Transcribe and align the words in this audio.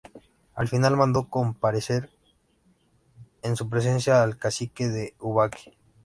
Al 0.55 0.67
final 0.67 0.97
mandó 0.97 1.29
comparecer 1.29 2.09
en 3.43 3.55
su 3.55 3.69
presencia 3.69 4.23
al 4.23 4.35
Cacique 4.35 4.87
de 4.89 5.13
Ubaque. 5.19 5.77